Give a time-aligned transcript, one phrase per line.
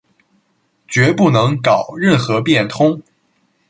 [0.87, 3.03] 决不能搞任何变通